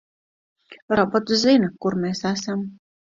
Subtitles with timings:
[0.99, 2.65] Robots zina, kur mēs esam.